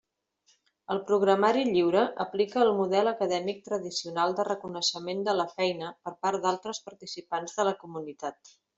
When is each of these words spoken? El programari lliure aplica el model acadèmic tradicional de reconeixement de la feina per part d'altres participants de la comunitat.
El 0.93 1.01
programari 1.09 1.65
lliure 1.67 2.01
aplica 2.25 2.63
el 2.67 2.73
model 2.79 3.11
acadèmic 3.13 3.61
tradicional 3.69 4.35
de 4.41 4.49
reconeixement 4.49 5.23
de 5.31 5.39
la 5.43 5.49
feina 5.55 5.95
per 6.09 6.19
part 6.27 6.45
d'altres 6.49 6.85
participants 6.91 7.59
de 7.61 7.73
la 7.73 7.81
comunitat. 7.87 8.57